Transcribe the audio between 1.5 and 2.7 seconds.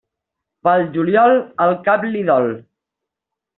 el cap li dol.